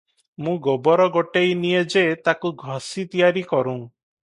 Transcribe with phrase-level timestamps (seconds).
[0.45, 3.79] ମୁଁ ଗୋବର ଗୋଟେଇ ନିଏ ଯେ ତାକୁ ଘସି ତିଆରି କରୁଁ।